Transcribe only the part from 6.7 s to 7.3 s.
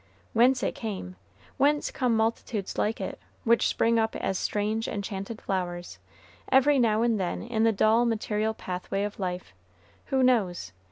now and